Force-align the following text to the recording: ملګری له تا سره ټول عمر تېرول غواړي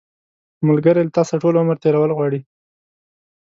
ملګری 0.67 1.03
له 1.07 1.11
تا 1.15 1.21
سره 1.27 1.41
ټول 1.43 1.55
عمر 1.61 1.77
تېرول 1.83 2.11
غواړي 2.17 2.39